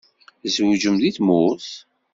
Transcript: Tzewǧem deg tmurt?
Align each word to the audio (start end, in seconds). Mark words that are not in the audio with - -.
Tzewǧem 0.43 0.95
deg 1.01 1.13
tmurt? 1.15 1.69